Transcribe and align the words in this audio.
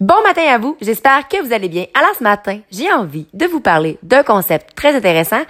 Bon 0.00 0.22
matin 0.26 0.40
à 0.50 0.56
vous, 0.56 0.78
j'espère 0.80 1.28
que 1.28 1.44
vous 1.44 1.52
allez 1.52 1.68
bien. 1.68 1.84
Alors 1.92 2.14
ce 2.18 2.24
matin, 2.24 2.60
j'ai 2.72 2.90
envie 2.90 3.26
de 3.34 3.44
vous 3.44 3.60
parler 3.60 3.98
d'un 4.02 4.22
concept 4.22 4.74
très 4.74 4.96
intéressant 4.96 5.42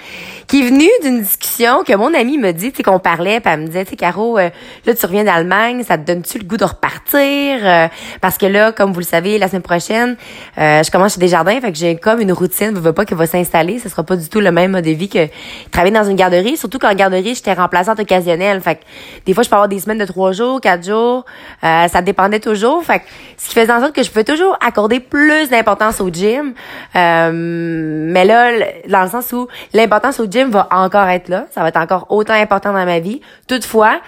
qui 0.48 0.62
est 0.62 0.68
venu 0.68 0.88
d'une 1.04 1.20
discussion 1.20 1.84
que 1.84 1.94
mon 1.94 2.12
ami 2.12 2.36
me 2.36 2.50
dit, 2.50 2.72
tu 2.72 2.82
qu'on 2.82 2.98
parlait, 2.98 3.38
puis 3.38 3.52
elle 3.54 3.60
me 3.60 3.66
disait, 3.66 3.84
tu 3.84 3.94
Caro, 3.94 4.38
euh, 4.38 4.50
là 4.86 4.94
tu 4.96 5.06
reviens 5.06 5.22
d'Allemagne, 5.22 5.84
ça 5.84 5.96
te 5.96 6.04
donne-tu 6.04 6.38
le 6.38 6.44
goût 6.46 6.56
de 6.56 6.64
repartir? 6.64 7.60
Euh, 7.62 7.86
parce 8.20 8.38
que 8.38 8.46
là, 8.46 8.72
comme 8.72 8.92
vous 8.92 8.98
le 8.98 9.04
savez, 9.04 9.38
la 9.38 9.46
semaine 9.46 9.62
prochaine, 9.62 10.16
euh, 10.58 10.82
je 10.82 10.90
commence 10.90 11.14
chez 11.14 11.20
Desjardins, 11.20 11.60
fait 11.60 11.70
que 11.70 11.78
j'ai 11.78 11.94
comme 11.94 12.20
une 12.20 12.32
routine, 12.32 12.72
je 12.74 12.80
veux 12.80 12.92
pas 12.92 13.04
qu'elle 13.04 13.18
va 13.18 13.28
s'installer, 13.28 13.78
ce 13.78 13.88
sera 13.88 14.02
pas 14.02 14.16
du 14.16 14.28
tout 14.28 14.40
le 14.40 14.50
même 14.50 14.72
mode 14.72 14.84
de 14.84 14.90
vie 14.90 15.08
que 15.08 15.28
travailler 15.70 15.94
dans 15.94 16.02
une 16.02 16.16
garderie, 16.16 16.56
surtout 16.56 16.80
qu'en 16.80 16.94
garderie, 16.94 17.36
j'étais 17.36 17.52
remplaçante 17.52 18.00
occasionnelle, 18.00 18.60
fait 18.62 18.74
que 18.74 18.80
des 19.26 19.32
fois, 19.32 19.44
je 19.44 19.48
peux 19.48 19.54
avoir 19.54 19.68
des 19.68 19.78
semaines 19.78 19.98
de 19.98 20.06
trois 20.06 20.32
jours, 20.32 20.60
quatre 20.60 20.84
jours, 20.84 21.24
ça 21.62 22.02
dépendait 22.02 22.40
toujours, 22.40 22.82
fait 22.82 22.98
que 22.98 23.04
ce 23.36 23.48
qui 23.48 23.54
faisait 23.54 23.72
en 23.72 23.78
sorte 23.78 23.94
que 23.94 24.02
je 24.02 24.08
pouvais 24.08 24.24
toujours 24.24 24.39
accorder 24.60 25.00
plus 25.00 25.48
d'importance 25.50 26.00
au 26.00 26.08
gym. 26.10 26.54
Euh, 26.96 27.30
mais 27.32 28.24
là, 28.24 28.50
dans 28.88 29.02
le 29.02 29.08
sens 29.08 29.32
où 29.32 29.48
l'importance 29.72 30.20
au 30.20 30.26
gym 30.26 30.50
va 30.50 30.68
encore 30.70 31.08
être 31.08 31.28
là. 31.28 31.46
Ça 31.50 31.62
va 31.62 31.68
être 31.68 31.76
encore 31.76 32.06
autant 32.10 32.34
important 32.34 32.72
dans 32.72 32.84
ma 32.84 33.00
vie. 33.00 33.20
Toutefois, 33.46 34.00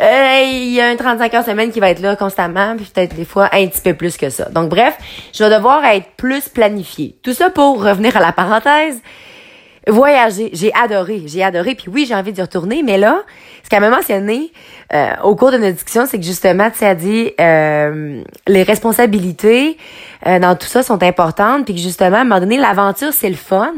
euh, 0.00 0.40
il 0.44 0.72
y 0.72 0.80
a 0.80 0.88
un 0.88 0.96
35 0.96 1.34
heures 1.34 1.44
semaine 1.44 1.70
qui 1.70 1.80
va 1.80 1.90
être 1.90 2.00
là 2.00 2.16
constamment, 2.16 2.76
peut-être 2.76 3.14
des 3.14 3.24
fois 3.24 3.48
un 3.52 3.66
petit 3.66 3.80
peu 3.80 3.94
plus 3.94 4.16
que 4.16 4.30
ça. 4.30 4.48
Donc 4.48 4.68
bref, 4.68 4.96
je 5.32 5.44
vais 5.44 5.54
devoir 5.54 5.84
être 5.84 6.06
plus 6.16 6.48
planifié. 6.48 7.16
Tout 7.22 7.34
ça 7.34 7.50
pour 7.50 7.82
revenir 7.82 8.16
à 8.16 8.20
la 8.20 8.32
parenthèse. 8.32 9.00
Voyager, 9.86 10.50
j'ai 10.52 10.72
adoré, 10.74 11.22
j'ai 11.26 11.42
adoré. 11.42 11.74
Puis 11.74 11.86
oui, 11.88 12.04
j'ai 12.06 12.14
envie 12.14 12.32
d'y 12.32 12.42
retourner, 12.42 12.82
mais 12.82 12.98
là, 12.98 13.22
ce 13.64 13.70
qu'elle 13.70 13.80
m'a 13.80 13.90
mentionné 13.90 14.52
euh, 14.92 15.12
au 15.24 15.34
cours 15.36 15.52
de 15.52 15.56
notre 15.56 15.74
discussion, 15.74 16.04
c'est 16.06 16.18
que 16.18 16.24
justement, 16.24 16.70
tu 16.70 16.78
sais, 16.78 16.94
dit 16.94 17.32
euh, 17.40 18.22
les 18.46 18.62
responsabilités 18.62 19.78
euh, 20.26 20.38
dans 20.38 20.54
tout 20.54 20.66
ça 20.66 20.82
sont 20.82 21.02
importantes, 21.02 21.64
puis 21.64 21.74
que 21.74 21.80
justement, 21.80 22.18
à 22.18 22.20
un 22.20 22.24
moment 22.24 22.40
donné, 22.40 22.58
l'aventure, 22.58 23.12
c'est 23.12 23.30
le 23.30 23.36
fun. 23.36 23.72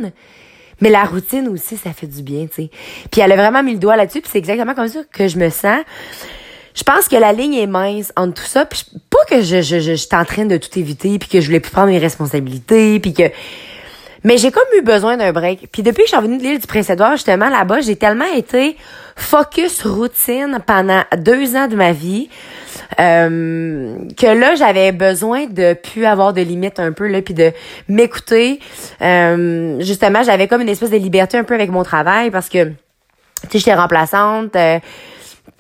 Mais 0.81 0.91
la 0.91 1.05
routine 1.05 1.47
aussi, 1.47 1.77
ça 1.77 1.93
fait 1.93 2.09
du 2.09 2.23
bien, 2.23 2.47
tu 2.47 2.63
sais. 2.63 2.71
Puis 3.13 3.21
elle 3.21 3.31
a 3.31 3.37
vraiment 3.37 3.63
mis 3.63 3.75
le 3.75 3.79
doigt 3.79 3.97
là-dessus, 3.97 4.21
puis 4.21 4.31
c'est 4.33 4.39
exactement 4.39 4.75
comme 4.75 4.89
ça 4.89 5.01
que 5.13 5.29
je 5.29 5.39
me 5.39 5.49
sens. 5.49 5.81
Je 6.75 6.83
pense 6.83 7.07
que 7.07 7.15
la 7.15 7.33
ligne 7.33 7.55
est 7.55 7.67
mince 7.69 8.13
entre 8.17 8.43
tout 8.43 8.49
ça, 8.49 8.65
puis 8.65 8.85
pas 9.09 9.25
que 9.29 9.43
je, 9.43 9.63
je, 9.63 9.79
je, 9.79 9.93
je 9.93 9.95
suis 9.95 10.09
en 10.17 10.25
train 10.25 10.47
de 10.47 10.57
tout 10.57 10.77
éviter, 10.77 11.19
puis 11.21 11.29
que 11.29 11.41
je 11.41 11.47
voulais 11.47 11.61
plus 11.61 11.71
prendre 11.71 11.89
mes 11.89 11.99
responsabilités, 11.99 12.99
puis 12.99 13.13
que 13.15 13.31
mais 14.25 14.37
j'ai 14.37 14.51
comme 14.51 14.63
eu 14.77 14.83
besoin 14.83 15.17
d'un 15.17 15.33
break. 15.33 15.69
Puis 15.73 15.83
depuis 15.83 16.03
que 16.03 16.07
je 16.07 16.09
suis 16.09 16.17
revenue 16.17 16.39
de 16.39 16.43
l'île 16.43 16.61
du 16.61 16.67
Prince-Édouard, 16.67 17.13
justement, 17.13 17.49
là-bas, 17.49 17.81
j'ai 17.81 17.97
tellement 17.97 18.31
été 18.35 18.77
focus 19.17 19.85
routine 19.85 20.59
pendant 20.67 21.03
deux 21.19 21.57
ans 21.57 21.69
de 21.69 21.77
ma 21.77 21.93
vie 21.93 22.29
euh, 23.01 23.97
que 24.17 24.27
là, 24.27 24.55
j'avais 24.55 24.93
besoin 24.93 25.47
de 25.47 25.75
plus 25.75 26.05
avoir 26.05 26.33
de 26.33 26.41
limites 26.41 26.79
un 26.79 26.93
peu, 26.93 27.07
là, 27.07 27.23
puis 27.23 27.35
de 27.35 27.53
m'écouter. 27.89 28.61
Euh, 29.01 29.81
justement, 29.81 30.23
j'avais 30.23 30.49
comme 30.49 30.61
une 30.61 30.69
espèce 30.69 30.91
de 30.91 30.97
liberté 30.97 31.39
un 31.39 31.45
peu 31.45 31.55
avec 31.55 31.71
mon 31.71 31.83
travail 31.83 32.31
parce 32.31 32.49
que, 32.49 32.65
tu 32.65 32.73
sais, 33.51 33.59
j'étais 33.59 33.75
remplaçante. 33.75 34.55
Euh, 34.57 34.79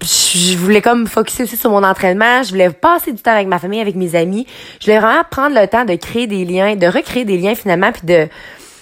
je 0.00 0.56
voulais 0.56 0.82
comme 0.82 1.06
focuser 1.06 1.44
aussi 1.44 1.56
sur 1.56 1.70
mon 1.70 1.82
entraînement, 1.84 2.42
je 2.42 2.50
voulais 2.50 2.70
passer 2.70 3.12
du 3.12 3.22
temps 3.22 3.32
avec 3.32 3.46
ma 3.46 3.58
famille, 3.58 3.80
avec 3.80 3.94
mes 3.94 4.14
amis. 4.14 4.46
Je 4.80 4.86
voulais 4.86 4.98
vraiment 4.98 5.22
prendre 5.30 5.58
le 5.58 5.66
temps 5.66 5.84
de 5.84 5.94
créer 5.94 6.26
des 6.26 6.44
liens, 6.44 6.76
de 6.76 6.86
recréer 6.86 7.24
des 7.24 7.38
liens 7.38 7.54
finalement, 7.54 7.92
puis 7.92 8.06
de 8.06 8.28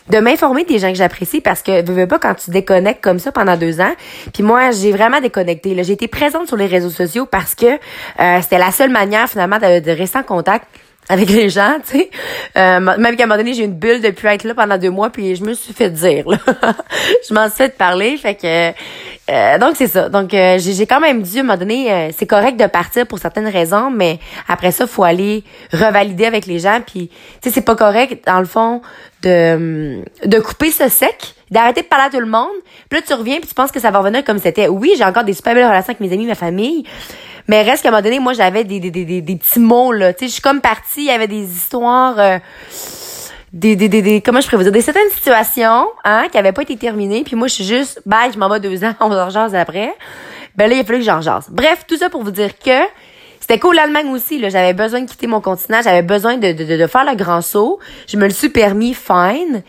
de 0.08 0.18
m'informer 0.18 0.64
des 0.64 0.80
gens 0.80 0.88
que 0.88 0.98
j'apprécie 0.98 1.40
parce 1.40 1.62
que 1.62 1.84
veux, 1.86 1.94
veux 1.94 2.06
pas 2.08 2.18
quand 2.18 2.34
tu 2.34 2.50
déconnectes 2.50 3.00
comme 3.00 3.20
ça 3.20 3.30
pendant 3.30 3.56
deux 3.56 3.80
ans. 3.80 3.92
Puis 4.34 4.42
moi, 4.42 4.72
j'ai 4.72 4.90
vraiment 4.90 5.20
déconnecté. 5.20 5.80
J'ai 5.84 5.92
été 5.92 6.08
présente 6.08 6.48
sur 6.48 6.56
les 6.56 6.66
réseaux 6.66 6.90
sociaux 6.90 7.26
parce 7.26 7.54
que 7.54 7.66
euh, 7.66 8.38
c'était 8.42 8.58
la 8.58 8.72
seule 8.72 8.90
manière 8.90 9.28
finalement 9.28 9.58
de 9.58 9.90
rester 9.90 10.18
en 10.18 10.24
contact 10.24 10.66
avec 11.10 11.28
les 11.28 11.50
gens, 11.50 11.78
tu 11.84 11.98
sais. 11.98 12.10
Euh, 12.56 12.78
même 12.78 13.16
qu'à 13.16 13.24
un 13.24 13.26
moment 13.26 13.36
donné, 13.36 13.52
j'ai 13.52 13.64
une 13.64 13.74
bulle 13.74 14.00
depuis 14.00 14.28
être 14.28 14.44
là 14.44 14.54
pendant 14.54 14.78
deux 14.78 14.90
mois, 14.90 15.10
puis 15.10 15.34
je 15.34 15.42
me 15.42 15.54
suis 15.54 15.74
fait 15.74 15.90
dire, 15.90 16.28
là. 16.28 16.38
je 17.28 17.34
m'en 17.34 17.48
suis 17.48 17.56
fait 17.56 17.76
parler, 17.76 18.16
fait 18.16 18.36
que... 18.36 18.70
Euh, 19.30 19.58
donc, 19.58 19.74
c'est 19.76 19.88
ça. 19.88 20.08
Donc, 20.08 20.32
euh, 20.34 20.58
j'ai 20.58 20.86
quand 20.86 21.00
même 21.00 21.22
dû, 21.22 21.38
à 21.38 21.40
un 21.40 21.42
moment 21.42 21.58
donné, 21.58 21.92
euh, 21.92 22.08
c'est 22.16 22.26
correct 22.26 22.58
de 22.58 22.66
partir 22.66 23.06
pour 23.06 23.18
certaines 23.18 23.48
raisons, 23.48 23.90
mais 23.90 24.18
après 24.48 24.70
ça, 24.70 24.86
faut 24.86 25.02
aller 25.02 25.42
revalider 25.72 26.26
avec 26.26 26.46
les 26.46 26.60
gens, 26.60 26.80
puis, 26.84 27.08
tu 27.08 27.16
sais, 27.42 27.50
c'est 27.50 27.64
pas 27.64 27.76
correct, 27.76 28.24
dans 28.26 28.38
le 28.38 28.46
fond, 28.46 28.80
de, 29.22 30.02
de 30.24 30.38
couper 30.38 30.70
ce 30.70 30.88
sec, 30.88 31.34
d'arrêter 31.50 31.82
de 31.82 31.86
parler 31.86 32.06
à 32.06 32.10
tout 32.10 32.20
le 32.20 32.26
monde, 32.26 32.48
puis 32.88 33.00
là, 33.00 33.04
tu 33.06 33.14
reviens, 33.14 33.38
puis 33.38 33.48
tu 33.48 33.54
penses 33.54 33.72
que 33.72 33.80
ça 33.80 33.90
va 33.90 33.98
revenir 33.98 34.24
comme 34.24 34.38
c'était. 34.38 34.68
Oui, 34.68 34.94
j'ai 34.96 35.04
encore 35.04 35.24
des 35.24 35.34
super 35.34 35.54
belles 35.54 35.66
relations 35.66 35.90
avec 35.90 36.00
mes 36.00 36.12
amis, 36.12 36.26
ma 36.26 36.36
famille, 36.36 36.84
mais 37.50 37.62
reste 37.62 37.82
qu'à 37.82 37.88
un 37.88 37.90
moment 37.90 38.02
donné, 38.04 38.20
moi, 38.20 38.32
j'avais 38.32 38.62
des, 38.62 38.78
des, 38.78 38.92
des, 38.92 39.20
des, 39.20 39.36
petits 39.36 39.58
mots, 39.58 39.90
là. 39.90 40.12
Tu 40.12 40.20
sais, 40.20 40.26
je 40.28 40.32
suis 40.34 40.40
comme 40.40 40.60
partie, 40.60 41.00
il 41.00 41.06
y 41.06 41.10
avait 41.10 41.26
des 41.26 41.42
histoires... 41.42 42.16
Euh, 42.20 42.38
des, 43.52 43.74
des, 43.74 43.88
des, 43.88 44.02
des, 44.02 44.20
comment 44.20 44.40
je 44.40 44.46
pourrais 44.46 44.58
vous 44.58 44.62
dire, 44.62 44.70
des 44.70 44.80
certaines 44.80 45.10
situations, 45.10 45.88
hein, 46.04 46.28
qui 46.30 46.38
avaient 46.38 46.52
pas 46.52 46.62
été 46.62 46.76
terminées, 46.76 47.24
puis 47.24 47.34
moi, 47.34 47.48
je 47.48 47.54
suis 47.54 47.64
juste, 47.64 48.02
bye, 48.06 48.32
je 48.32 48.38
m'en 48.38 48.48
vais 48.48 48.60
deux 48.60 48.84
ans, 48.84 48.94
on 49.00 49.10
en 49.10 49.54
après. 49.54 49.92
Ben 50.54 50.70
là, 50.70 50.76
il 50.76 50.80
a 50.80 50.84
fallu 50.84 51.00
que 51.00 51.04
j'en 51.04 51.20
jase. 51.22 51.48
Bref, 51.50 51.86
tout 51.88 51.96
ça 51.96 52.08
pour 52.08 52.22
vous 52.22 52.30
dire 52.30 52.56
que 52.56 52.84
c'était 53.40 53.58
cool 53.58 53.74
l'Allemagne 53.74 54.10
aussi, 54.10 54.38
là. 54.38 54.48
J'avais 54.48 54.72
besoin 54.72 55.00
de 55.00 55.10
quitter 55.10 55.26
mon 55.26 55.40
continent, 55.40 55.80
j'avais 55.82 56.02
besoin 56.02 56.36
de, 56.36 56.52
de, 56.52 56.76
de, 56.76 56.86
faire 56.86 57.04
le 57.04 57.16
grand 57.16 57.40
saut. 57.40 57.80
Je 58.06 58.16
me 58.16 58.26
le 58.26 58.30
suis 58.30 58.50
permis, 58.50 58.94
fine. 58.94 59.64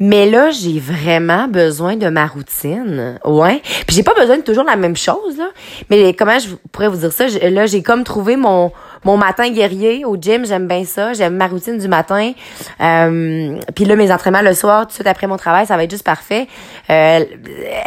Mais 0.00 0.28
là, 0.28 0.50
j'ai 0.50 0.80
vraiment 0.80 1.46
besoin 1.46 1.94
de 1.96 2.08
ma 2.08 2.26
routine. 2.26 3.18
Ouais. 3.24 3.60
Puis 3.86 3.94
j'ai 3.94 4.02
pas 4.02 4.14
besoin 4.14 4.38
de 4.38 4.42
toujours 4.42 4.64
la 4.64 4.76
même 4.76 4.96
chose, 4.96 5.36
là. 5.36 5.50
Mais 5.90 6.14
comment 6.14 6.38
je 6.38 6.48
pourrais 6.72 6.88
vous 6.88 6.96
dire 6.96 7.12
ça? 7.12 7.26
Là, 7.28 7.66
j'ai 7.66 7.82
comme 7.82 8.02
trouvé 8.02 8.36
mon, 8.36 8.72
mon 9.04 9.18
matin 9.18 9.50
guerrier 9.50 10.06
au 10.06 10.16
gym. 10.16 10.46
J'aime 10.46 10.66
bien 10.66 10.84
ça. 10.84 11.12
J'aime 11.12 11.36
ma 11.36 11.48
routine 11.48 11.76
du 11.76 11.86
matin. 11.86 12.32
Euh, 12.80 13.58
puis 13.74 13.84
là, 13.84 13.94
mes 13.94 14.10
entraînements 14.10 14.40
le 14.40 14.54
soir, 14.54 14.82
tout 14.82 14.88
de 14.88 14.92
suite 14.94 15.06
après 15.06 15.26
mon 15.26 15.36
travail, 15.36 15.66
ça 15.66 15.76
va 15.76 15.84
être 15.84 15.90
juste 15.90 16.06
parfait. 16.06 16.46
Euh, 16.88 17.22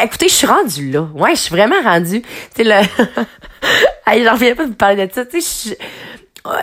écoutez, 0.04 0.28
je 0.28 0.34
suis 0.34 0.48
rendue 0.48 0.92
là. 0.92 1.08
Ouais, 1.16 1.32
je 1.32 1.42
suis 1.42 1.56
vraiment 1.56 1.82
rendue. 1.84 2.22
Tu 2.22 2.28
sais, 2.58 2.64
là... 2.64 2.82
J'en 4.24 4.34
reviens 4.34 4.56
pas 4.56 4.66
de 4.66 4.74
parler 4.74 5.08
de 5.08 5.14
ça. 5.14 5.26
Tu 5.26 5.42
sais, 5.42 5.78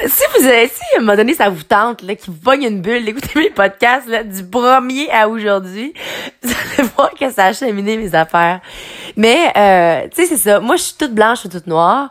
si 0.06 0.22
vous 0.34 0.42
si 0.42 0.48
à 0.48 0.98
un 0.98 1.00
moment 1.00 1.16
donné 1.16 1.34
ça 1.34 1.48
vous 1.48 1.62
tente, 1.62 2.02
là, 2.02 2.14
qu'il 2.14 2.32
vous 2.34 2.52
une 2.52 2.82
bulle, 2.82 3.04
d'écouter 3.04 3.38
mes 3.38 3.50
podcasts, 3.50 4.06
là, 4.08 4.22
du 4.24 4.44
premier 4.44 5.10
à 5.10 5.28
aujourd'hui, 5.28 5.94
vous 6.42 6.52
allez 6.78 6.88
voir 6.96 7.10
que 7.14 7.30
ça 7.30 7.46
a 7.46 7.52
cheminé 7.52 7.96
mes 7.96 8.14
affaires. 8.14 8.60
Mais, 9.16 9.52
euh, 9.56 10.08
tu 10.14 10.22
sais, 10.22 10.28
c'est 10.28 10.50
ça. 10.50 10.60
Moi, 10.60 10.76
je 10.76 10.82
suis 10.82 10.94
toute 10.98 11.14
blanche, 11.14 11.38
je 11.38 11.40
suis 11.40 11.48
toute 11.48 11.66
noire. 11.66 12.10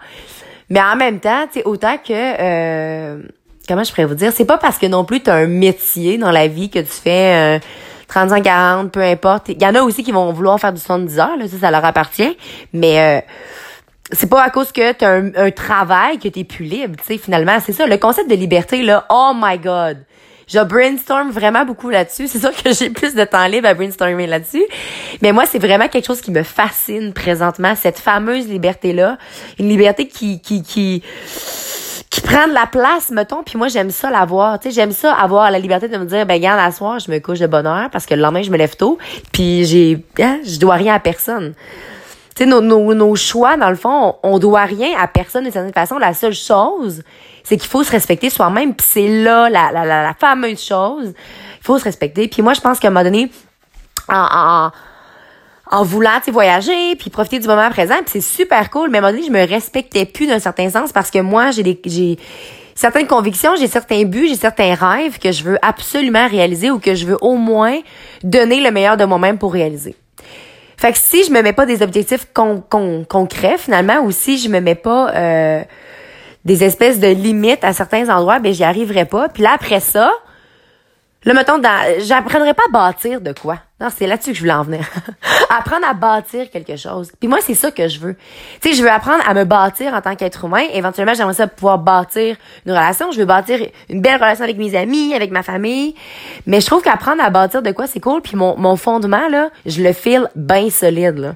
Mais 0.70 0.82
en 0.82 0.96
même 0.96 1.20
temps, 1.20 1.46
tu 1.48 1.60
sais, 1.60 1.66
autant 1.66 1.98
que, 1.98 2.12
euh, 2.12 3.22
comment 3.68 3.84
je 3.84 3.92
pourrais 3.92 4.06
vous 4.06 4.16
dire, 4.16 4.32
c'est 4.34 4.46
pas 4.46 4.58
parce 4.58 4.78
que 4.78 4.86
non 4.88 5.06
plus 5.06 5.22
tu 5.22 5.30
as 5.30 5.36
un 5.36 5.48
métier 5.48 6.18
dans 6.18 6.32
la 6.32 6.48
vie 6.48 6.70
que 6.70 6.80
tu 6.80 6.86
fais, 6.86 7.58
euh, 7.58 7.60
35, 8.08 8.44
40, 8.44 8.92
peu 8.92 9.02
importe. 9.02 9.50
Il 9.50 9.62
y 9.62 9.66
en 9.66 9.76
a 9.76 9.82
aussi 9.82 10.04
qui 10.04 10.12
vont 10.12 10.32
vouloir 10.34 10.60
faire 10.60 10.74
du 10.74 10.82
70 10.82 11.20
heures, 11.20 11.38
là, 11.38 11.48
ça, 11.48 11.58
ça 11.60 11.72
leur 11.72 11.86
appartient. 11.86 12.36
Mais, 12.74 13.00
euh, 13.00 13.22
c'est 14.12 14.30
pas 14.30 14.44
à 14.44 14.50
cause 14.50 14.72
que 14.72 14.94
tu 14.94 15.06
as 15.06 15.42
un, 15.44 15.52
travail 15.52 16.20
que 16.20 16.28
tu 16.28 16.44
plus 16.44 16.66
libre, 16.66 16.96
tu 16.98 17.06
sais, 17.06 17.18
finalement. 17.18 17.58
C'est 17.64 17.74
ça, 17.74 17.86
le 17.86 17.98
concept 17.98 18.30
de 18.30 18.36
liberté, 18.36 18.82
là, 18.82 19.06
oh 19.10 19.34
my 19.36 19.58
God. 19.58 19.98
Je 20.48 20.58
brainstorm 20.64 21.30
vraiment 21.30 21.64
beaucoup 21.64 21.92
là-dessus. 21.92 22.28
C'est 22.28 22.40
sûr 22.40 22.52
que 22.52 22.74
j'ai 22.74 22.90
plus 22.90 23.14
de 23.14 23.24
temps 23.24 23.46
libre 23.46 23.68
à 23.68 23.76
brainstormer 23.76 24.26
là-dessus. 24.26 24.66
Mais 25.22 25.32
moi, 25.32 25.46
c'est 25.46 25.60
vraiment 25.60 25.88
quelque 25.88 26.08
chose 26.08 26.22
qui 26.22 26.32
me 26.32 26.42
fascine 26.42 27.14
présentement, 27.14 27.76
cette 27.76 28.00
fameuse 28.00 28.48
liberté-là. 28.48 29.20
Une 29.60 29.70
liberté 29.70 30.08
qui, 30.08 30.42
qui, 30.42 30.64
qui, 30.64 31.04
qui 32.10 32.22
prend 32.22 32.48
de 32.48 32.54
la 32.54 32.66
place, 32.66 33.12
mettons. 33.12 33.44
Puis 33.44 33.60
moi, 33.60 33.68
j'aime 33.68 33.92
ça 33.92 34.10
l'avoir. 34.10 34.60
Tu 34.60 34.70
sais, 34.70 34.74
j'aime 34.74 34.92
ça 34.92 35.14
avoir 35.14 35.52
la 35.52 35.60
liberté 35.60 35.88
de 35.88 35.98
me 35.98 36.06
dire, 36.06 36.26
ben, 36.26 36.34
regarde, 36.34 36.60
à 36.60 36.72
soir, 36.72 36.98
je 36.98 37.12
me 37.12 37.20
couche 37.20 37.40
de 37.40 37.48
bonne 37.48 37.68
heure 37.68 37.92
parce 37.92 38.08
que 38.08 38.16
le 38.16 38.22
lendemain, 38.22 38.42
je 38.42 38.50
me 38.50 38.58
lève 38.58 38.76
tôt. 38.76 38.98
Puis 39.32 39.66
j'ai, 39.66 40.04
hein, 40.20 40.40
je 40.44 40.58
dois 40.58 40.76
rien 40.76 40.96
à 40.96 41.00
personne 41.00 41.54
nos, 42.46 42.62
nos, 42.62 42.94
nos, 42.94 43.16
choix, 43.16 43.58
dans 43.58 43.70
le 43.70 43.76
fond, 43.76 44.16
on, 44.24 44.40
doit 44.40 44.66
rien 44.66 44.90
à 44.98 45.08
personne 45.08 45.44
d'une 45.44 45.54
certaine 45.54 45.74
façon. 45.74 45.98
La 45.98 46.14
seule 46.14 46.34
chose, 46.34 47.04
c'est 47.44 47.58
qu'il 47.58 47.70
faut 47.70 47.84
se 47.84 47.92
respecter 47.92 48.30
soi-même. 48.30 48.74
Puis 48.76 48.88
c'est 48.90 49.08
là 49.08 49.50
la, 49.50 49.72
la, 49.72 49.86
la, 49.86 50.14
fameuse 50.14 50.62
chose. 50.62 51.14
Il 51.14 51.64
faut 51.64 51.78
se 51.78 51.84
respecter. 51.84 52.28
Puis 52.28 52.42
moi, 52.42 52.54
je 52.54 52.62
pense 52.62 52.80
qu'à 52.80 52.88
un 52.88 52.92
moment 52.92 53.04
donné, 53.04 53.32
en, 54.08 54.72
en, 55.72 55.78
en 55.78 55.84
voulant 55.84 56.20
voyager, 56.28 56.96
puis 56.96 57.10
profiter 57.10 57.40
du 57.40 57.48
moment 57.48 57.70
présent, 57.70 57.96
puis 58.06 58.22
c'est 58.22 58.22
super 58.22 58.70
cool, 58.70 58.90
mais 58.90 58.98
à 58.98 59.02
un 59.02 59.04
moment 59.04 59.14
donné, 59.14 59.28
je 59.28 59.32
me 59.32 59.48
respectais 59.48 60.06
plus 60.06 60.28
d'un 60.28 60.40
certain 60.40 60.70
sens 60.70 60.92
parce 60.92 61.12
que 61.12 61.20
moi, 61.20 61.52
j'ai 61.52 61.64
des 61.64 61.80
j'ai 61.86 62.18
certaines 62.76 63.08
convictions, 63.08 63.56
j'ai 63.58 63.68
certains 63.68 64.04
buts, 64.06 64.28
j'ai 64.28 64.36
certains 64.36 64.74
rêves 64.74 65.20
que 65.20 65.32
je 65.32 65.44
veux 65.44 65.58
absolument 65.62 66.28
réaliser 66.28 66.72
ou 66.72 66.80
que 66.80 66.96
je 66.96 67.06
veux 67.06 67.18
au 67.22 67.36
moins 67.36 67.80
donner 68.24 68.62
le 68.62 68.72
meilleur 68.72 68.98
de 68.98 69.06
moi-même 69.06 69.38
pour 69.38 69.54
réaliser. 69.54 69.96
Fait 70.80 70.94
que 70.94 70.98
si 70.98 71.26
je 71.26 71.32
me 71.32 71.42
mets 71.42 71.52
pas 71.52 71.66
des 71.66 71.82
objectifs 71.82 72.26
concrets 72.34 73.58
finalement, 73.58 74.00
ou 74.00 74.12
si 74.12 74.38
je 74.38 74.48
me 74.48 74.62
mets 74.62 74.76
pas 74.76 75.14
euh, 75.14 75.62
des 76.46 76.64
espèces 76.64 77.02
de 77.02 77.08
limites 77.08 77.66
à 77.66 77.74
certains 77.74 78.08
endroits, 78.08 78.40
ben 78.40 78.54
j'y 78.54 78.64
arriverai 78.64 79.04
pas. 79.04 79.28
Puis 79.28 79.44
là 79.44 79.52
après 79.56 79.82
ça, 79.82 80.10
là 81.26 81.34
mettons, 81.34 81.62
j'apprendrai 82.00 82.54
pas 82.54 82.64
à 82.70 82.72
bâtir 82.72 83.20
de 83.20 83.34
quoi. 83.34 83.58
Non, 83.80 83.88
c'est 83.96 84.08
là-dessus 84.08 84.32
que 84.32 84.36
je 84.36 84.42
voulais 84.42 84.54
en 84.54 84.64
venir. 84.64 84.82
apprendre 85.50 85.88
à 85.88 85.94
bâtir 85.94 86.50
quelque 86.52 86.76
chose. 86.76 87.12
Puis 87.20 87.28
moi, 87.28 87.40
c'est 87.42 87.54
ça 87.54 87.72
que 87.72 87.88
je 87.88 88.00
veux. 88.00 88.16
Tu 88.62 88.70
sais, 88.70 88.76
je 88.76 88.84
veux 88.84 88.92
apprendre 88.92 89.24
à 89.28 89.34
me 89.34 89.46
bâtir 89.46 89.94
en 89.94 90.02
tant 90.02 90.16
qu'être 90.16 90.46
humain. 90.46 90.64
Éventuellement, 90.74 91.14
j'aimerais 91.14 91.34
ça 91.34 91.48
pouvoir 91.48 91.80
bâtir 91.80 92.36
une 92.66 92.72
relation. 92.72 93.12
Je 93.12 93.20
veux 93.20 93.26
bâtir 93.26 93.60
une 93.90 94.02
belle 94.02 94.16
relation 94.16 94.44
avec 94.44 94.58
mes 94.58 94.76
amis, 94.76 95.14
avec 95.14 95.32
ma 95.32 95.44
famille. 95.44 95.96
Mais 96.46 96.60
je 96.62 96.66
trouve 96.66 96.82
qu'apprendre 96.82 97.24
à 97.24 97.30
bâtir 97.30 97.62
de 97.62 97.72
quoi, 97.72 97.88
c'est 97.88 98.00
cool. 98.00 98.22
Puis 98.22 98.36
mon, 98.36 98.58
mon 98.58 98.76
fondement, 98.76 99.28
là, 99.30 99.50
je 99.66 99.82
le 99.82 99.94
file 99.94 100.30
bien 100.36 100.70
solide, 100.70 101.18
là. 101.18 101.36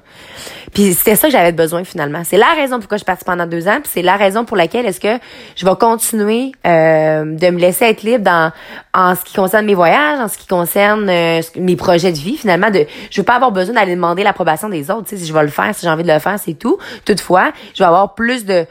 Puis 0.72 0.92
c'était 0.92 1.14
ça 1.14 1.28
que 1.28 1.32
j'avais 1.32 1.52
besoin, 1.52 1.84
finalement. 1.84 2.22
C'est 2.24 2.36
la 2.36 2.52
raison 2.54 2.78
pourquoi 2.78 2.96
je 2.96 3.02
suis 3.02 3.06
partie 3.06 3.24
pendant 3.24 3.46
deux 3.46 3.68
ans. 3.68 3.78
Puis 3.80 3.90
c'est 3.94 4.02
la 4.02 4.16
raison 4.16 4.44
pour 4.44 4.56
laquelle 4.56 4.86
est-ce 4.86 5.00
que 5.00 5.22
je 5.56 5.64
vais 5.64 5.76
continuer 5.76 6.52
euh, 6.66 7.24
de 7.24 7.50
me 7.50 7.58
laisser 7.58 7.84
être 7.84 8.02
libre 8.02 8.24
dans 8.24 8.52
en 8.92 9.14
ce 9.14 9.24
qui 9.24 9.34
concerne 9.34 9.66
mes 9.66 9.74
voyages, 9.74 10.18
en 10.18 10.28
ce 10.28 10.36
qui 10.36 10.46
concerne 10.46 11.08
euh, 11.08 11.40
mes 11.56 11.76
projets 11.76 12.12
de 12.12 12.18
vie 12.18 12.33
finalement 12.36 12.70
de 12.70 12.86
je 13.10 13.20
veux 13.20 13.24
pas 13.24 13.34
avoir 13.34 13.52
besoin 13.52 13.74
d'aller 13.74 13.94
demander 13.94 14.22
l'approbation 14.22 14.68
des 14.68 14.90
autres, 14.90 15.04
tu 15.04 15.16
sais 15.16 15.22
si 15.22 15.26
je 15.26 15.32
vais 15.32 15.42
le 15.42 15.48
faire, 15.48 15.74
si 15.74 15.82
j'ai 15.82 15.90
envie 15.90 16.02
de 16.02 16.12
le 16.12 16.18
faire, 16.18 16.38
c'est 16.38 16.54
tout. 16.54 16.78
Toutefois, 17.04 17.52
je 17.74 17.82
vais 17.82 17.86
avoir 17.86 18.14
plus 18.14 18.44
de 18.44 18.66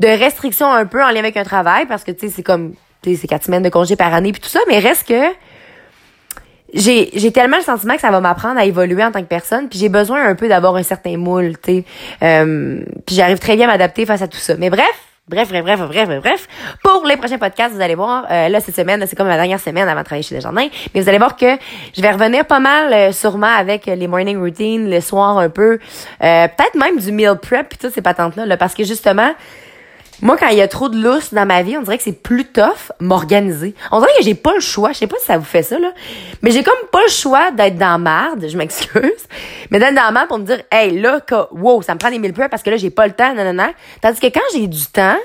de 0.00 0.08
restrictions 0.08 0.70
un 0.72 0.86
peu 0.86 1.02
en 1.02 1.08
lien 1.10 1.20
avec 1.20 1.36
un 1.36 1.44
travail 1.44 1.86
parce 1.86 2.02
que 2.04 2.10
tu 2.10 2.26
sais 2.26 2.32
c'est 2.36 2.42
comme 2.42 2.74
tu 3.02 3.10
sais 3.10 3.20
c'est 3.22 3.28
quatre 3.28 3.44
semaines 3.44 3.62
de 3.62 3.68
congé 3.68 3.96
par 3.96 4.12
année 4.14 4.32
puis 4.32 4.40
tout 4.40 4.48
ça, 4.48 4.60
mais 4.68 4.78
reste 4.78 5.06
que 5.06 5.22
j'ai 6.74 7.10
j'ai 7.14 7.32
tellement 7.32 7.58
le 7.58 7.62
sentiment 7.62 7.94
que 7.94 8.00
ça 8.00 8.10
va 8.10 8.20
m'apprendre 8.20 8.58
à 8.58 8.64
évoluer 8.64 9.04
en 9.04 9.12
tant 9.12 9.20
que 9.20 9.28
personne 9.28 9.68
puis 9.68 9.78
j'ai 9.78 9.88
besoin 9.88 10.24
un 10.24 10.34
peu 10.34 10.48
d'avoir 10.48 10.76
un 10.76 10.82
certain 10.82 11.16
moule 11.18 11.58
tu 11.62 11.72
sais 11.72 11.84
euh, 12.22 12.82
puis 13.06 13.14
j'arrive 13.14 13.38
très 13.38 13.56
bien 13.56 13.68
à 13.68 13.72
m'adapter 13.72 14.06
face 14.06 14.22
à 14.22 14.28
tout 14.28 14.38
ça 14.38 14.54
mais 14.56 14.70
bref 14.70 15.11
Bref, 15.28 15.50
bref, 15.50 15.62
bref, 15.62 15.78
bref, 15.78 16.20
bref. 16.20 16.48
Pour 16.82 17.06
les 17.06 17.16
prochains 17.16 17.38
podcasts, 17.38 17.72
vous 17.76 17.80
allez 17.80 17.94
voir, 17.94 18.26
euh, 18.28 18.48
là, 18.48 18.58
cette 18.58 18.74
semaine, 18.74 19.04
c'est 19.06 19.14
comme 19.14 19.28
la 19.28 19.36
dernière 19.36 19.60
semaine 19.60 19.86
avant 19.86 20.00
de 20.00 20.04
travailler 20.04 20.24
chez 20.24 20.34
Desjardins, 20.34 20.66
mais 20.92 21.00
vous 21.00 21.08
allez 21.08 21.18
voir 21.18 21.36
que 21.36 21.46
je 21.96 22.02
vais 22.02 22.10
revenir 22.10 22.44
pas 22.44 22.58
mal, 22.58 22.92
euh, 22.92 23.12
sûrement, 23.12 23.46
avec 23.46 23.86
les 23.86 24.08
morning 24.08 24.36
routines, 24.36 24.90
le 24.90 25.00
soir 25.00 25.38
un 25.38 25.48
peu, 25.48 25.74
euh, 25.74 26.48
peut-être 26.48 26.74
même 26.74 26.98
du 26.98 27.12
meal 27.12 27.36
prep, 27.40 27.68
puis 27.68 27.78
toutes 27.78 27.94
ces 27.94 28.02
patentes-là, 28.02 28.46
là, 28.46 28.56
parce 28.56 28.74
que 28.74 28.82
justement, 28.82 29.32
moi, 30.22 30.36
quand 30.36 30.46
il 30.48 30.56
y 30.56 30.62
a 30.62 30.68
trop 30.68 30.88
de 30.88 30.96
lousse 30.96 31.34
dans 31.34 31.44
ma 31.44 31.62
vie, 31.62 31.76
on 31.76 31.82
dirait 31.82 31.98
que 31.98 32.04
c'est 32.04 32.22
plus 32.22 32.44
tough 32.44 32.92
m'organiser. 33.00 33.74
On 33.90 33.98
dirait 33.98 34.12
que 34.16 34.22
j'ai 34.22 34.36
pas 34.36 34.54
le 34.54 34.60
choix. 34.60 34.92
Je 34.92 34.98
sais 34.98 35.06
pas 35.08 35.16
si 35.18 35.26
ça 35.26 35.36
vous 35.36 35.44
fait 35.44 35.64
ça, 35.64 35.80
là. 35.80 35.92
Mais 36.42 36.52
j'ai 36.52 36.62
comme 36.62 36.78
pas 36.92 37.02
le 37.04 37.10
choix 37.10 37.50
d'être 37.50 37.76
dans 37.76 37.98
marde, 37.98 38.46
je 38.48 38.56
m'excuse. 38.56 39.26
Mais 39.70 39.80
d'être 39.80 39.96
dans 39.96 40.12
marde 40.12 40.28
pour 40.28 40.38
me 40.38 40.44
dire, 40.44 40.62
hey, 40.70 41.00
là, 41.00 41.20
wow, 41.50 41.82
ça 41.82 41.94
me 41.94 41.98
prend 41.98 42.10
des 42.10 42.20
mille 42.20 42.32
peu 42.32 42.48
parce 42.48 42.62
que 42.62 42.70
là, 42.70 42.76
j'ai 42.76 42.90
pas 42.90 43.08
le 43.08 43.12
temps, 43.12 43.34
non. 43.34 43.72
Tandis 44.00 44.20
que 44.20 44.28
quand 44.28 44.40
j'ai 44.54 44.68
du 44.68 44.86
temps, 44.86 45.18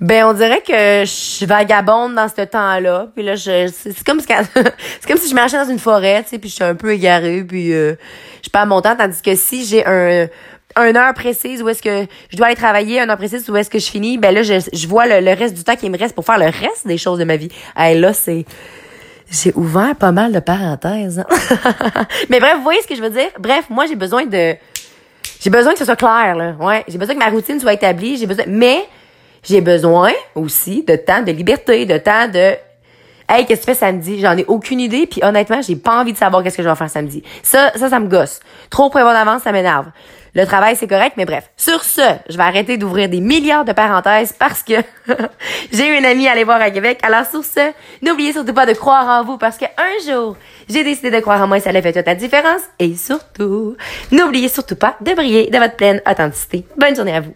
ben, 0.00 0.26
on 0.26 0.32
dirait 0.32 0.60
que 0.60 1.04
je 1.04 1.44
vagabonde 1.44 2.14
dans 2.14 2.28
ce 2.28 2.42
temps-là. 2.42 3.08
Puis 3.14 3.24
là, 3.24 3.34
je, 3.34 3.68
c'est 3.72 4.04
comme, 4.04 4.20
c'est 4.20 5.06
comme 5.08 5.18
si 5.18 5.28
je 5.28 5.34
marchais 5.34 5.56
dans 5.56 5.68
une 5.68 5.78
forêt, 5.80 6.22
tu 6.22 6.30
sais, 6.30 6.38
puis 6.38 6.48
je 6.48 6.54
suis 6.54 6.64
un 6.64 6.76
peu 6.76 6.92
égarée, 6.92 7.42
puis 7.42 7.72
euh, 7.72 7.94
je 8.42 8.48
perds 8.48 8.66
mon 8.66 8.80
temps. 8.80 8.94
Tandis 8.96 9.20
que 9.20 9.34
si 9.34 9.64
j'ai 9.64 9.84
un, 9.86 10.28
une 10.76 10.96
heure 10.96 11.14
précise 11.14 11.62
où 11.62 11.68
est-ce 11.68 11.82
que 11.82 12.06
je 12.30 12.36
dois 12.36 12.46
aller 12.46 12.56
travailler, 12.56 13.00
une 13.00 13.10
heure 13.10 13.16
précise 13.16 13.48
où 13.50 13.56
est-ce 13.56 13.70
que 13.70 13.80
je 13.80 13.90
finis, 13.90 14.18
ben 14.18 14.32
là, 14.32 14.42
je, 14.42 14.60
je 14.72 14.86
vois 14.86 15.06
le, 15.06 15.34
reste 15.34 15.54
du 15.54 15.64
temps 15.64 15.74
qui 15.74 15.90
me 15.90 15.98
reste 15.98 16.14
pour 16.14 16.24
faire 16.24 16.38
le 16.38 16.46
reste 16.46 16.86
des 16.86 16.98
choses 16.98 17.18
de 17.18 17.24
ma 17.24 17.36
vie. 17.36 17.48
Hey, 17.76 17.98
là, 17.98 18.12
c'est... 18.12 18.44
J'ai 19.30 19.52
ouvert 19.56 19.94
pas 19.94 20.10
mal 20.10 20.32
de 20.32 20.40
parenthèses. 20.40 21.18
Hein. 21.18 22.04
Mais 22.30 22.40
bref, 22.40 22.54
vous 22.56 22.62
voyez 22.62 22.80
ce 22.80 22.86
que 22.86 22.94
je 22.94 23.02
veux 23.02 23.10
dire? 23.10 23.28
Bref, 23.38 23.66
moi, 23.68 23.84
j'ai 23.86 23.96
besoin 23.96 24.24
de... 24.24 24.54
J'ai 25.40 25.50
besoin 25.50 25.72
que 25.72 25.78
ce 25.78 25.84
soit 25.84 25.96
clair, 25.96 26.34
là. 26.34 26.54
Ouais. 26.58 26.82
J'ai 26.88 26.96
besoin 26.96 27.14
que 27.14 27.18
ma 27.18 27.28
routine 27.28 27.60
soit 27.60 27.74
établie. 27.74 28.16
J'ai 28.16 28.26
besoin... 28.26 28.46
Mais 28.48 28.88
j'ai 29.48 29.60
besoin 29.60 30.12
aussi 30.34 30.82
de 30.82 30.96
temps 30.96 31.22
de 31.22 31.32
liberté, 31.32 31.86
de 31.86 31.98
temps 31.98 32.28
de 32.28 32.54
Hey, 33.30 33.44
qu'est-ce 33.44 33.60
que 33.60 33.66
tu 33.66 33.72
fais 33.72 33.86
samedi? 33.86 34.20
J'en 34.20 34.38
ai 34.38 34.46
aucune 34.46 34.80
idée, 34.80 35.06
puis 35.06 35.22
honnêtement, 35.22 35.60
j'ai 35.60 35.76
pas 35.76 36.00
envie 36.00 36.14
de 36.14 36.16
savoir 36.16 36.42
qu'est-ce 36.42 36.56
que 36.56 36.62
je 36.62 36.68
vais 36.68 36.74
faire 36.74 36.88
samedi. 36.88 37.22
Ça, 37.42 37.72
ça, 37.76 37.90
ça 37.90 38.00
me 38.00 38.08
gosse. 38.08 38.40
Trop 38.70 38.88
prévoir 38.88 39.12
d'avance, 39.12 39.42
ça 39.42 39.52
m'énerve. 39.52 39.88
Le 40.34 40.46
travail, 40.46 40.76
c'est 40.76 40.86
correct, 40.86 41.12
mais 41.18 41.26
bref. 41.26 41.50
Sur 41.54 41.84
ce, 41.84 42.00
je 42.30 42.38
vais 42.38 42.42
arrêter 42.42 42.78
d'ouvrir 42.78 43.10
des 43.10 43.20
milliards 43.20 43.66
de 43.66 43.72
parenthèses 43.72 44.32
parce 44.32 44.62
que 44.62 44.74
j'ai 45.72 45.98
une 45.98 46.06
amie 46.06 46.26
à 46.26 46.32
aller 46.32 46.44
voir 46.44 46.60
à 46.60 46.70
Québec. 46.70 47.00
Alors 47.02 47.26
sur 47.26 47.44
ce, 47.44 47.72
n'oubliez 48.00 48.32
surtout 48.32 48.54
pas 48.54 48.64
de 48.64 48.72
croire 48.72 49.06
en 49.06 49.24
vous 49.24 49.36
parce 49.36 49.58
qu'un 49.58 49.66
jour, 50.06 50.36
j'ai 50.68 50.82
décidé 50.82 51.10
de 51.10 51.20
croire 51.20 51.42
en 51.42 51.48
moi 51.48 51.58
et 51.58 51.60
ça 51.60 51.70
a 51.70 51.82
fait 51.82 51.92
toute 51.92 52.06
la 52.06 52.14
différence. 52.14 52.62
Et 52.78 52.94
surtout, 52.94 53.76
n'oubliez 54.10 54.48
surtout 54.48 54.76
pas 54.76 54.96
de 55.02 55.12
briller 55.12 55.50
de 55.50 55.58
votre 55.58 55.76
pleine 55.76 56.00
authenticité. 56.08 56.64
Bonne 56.76 56.96
journée 56.96 57.16
à 57.16 57.20
vous. 57.20 57.34